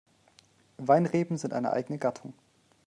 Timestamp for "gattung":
1.99-2.33